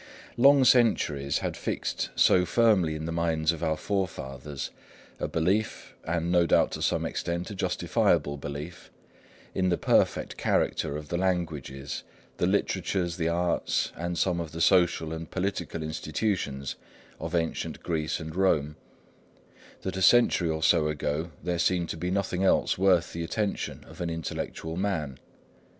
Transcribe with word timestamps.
Long 0.35 0.65
centuries 0.65 1.37
had 1.45 1.55
fixed 1.55 2.09
so 2.15 2.43
firmly 2.43 2.95
in 2.95 3.05
the 3.05 3.11
minds 3.11 3.51
of 3.51 3.61
our 3.61 3.77
forefathers 3.77 4.71
a 5.19 5.27
belief, 5.27 5.93
and 6.03 6.31
no 6.31 6.47
doubt 6.47 6.71
to 6.71 6.81
some 6.81 7.05
extent 7.05 7.51
a 7.51 7.55
justifiable 7.55 8.35
belief, 8.35 8.89
in 9.53 9.69
the 9.69 9.77
perfect 9.77 10.37
character 10.37 10.97
of 10.97 11.09
the 11.09 11.19
languages, 11.19 12.01
the 12.37 12.47
literatures, 12.47 13.17
the 13.17 13.29
arts, 13.29 13.91
and 13.95 14.17
some 14.17 14.39
of 14.39 14.53
the 14.53 14.59
social 14.61 15.13
and 15.13 15.29
political 15.29 15.83
institutions 15.83 16.77
of 17.19 17.35
ancient 17.35 17.83
Greece 17.83 18.19
and 18.19 18.35
Rome, 18.35 18.77
that 19.83 19.95
a 19.97 20.01
century 20.01 20.49
or 20.49 20.63
so 20.63 20.87
ago 20.87 21.29
there 21.43 21.59
seemed 21.59 21.89
to 21.89 21.97
be 21.97 22.09
nothing 22.09 22.43
else 22.43 22.75
worth 22.75 23.13
the 23.13 23.23
attention 23.23 23.83
of 23.83 24.01
an 24.01 24.09
intellectual 24.09 24.75
man. 24.77 25.19